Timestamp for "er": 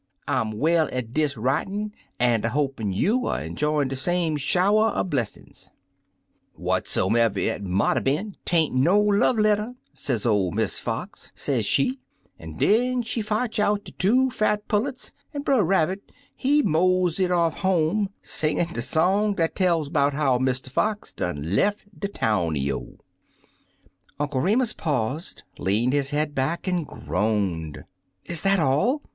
3.27-3.39, 4.97-5.03, 7.99-8.01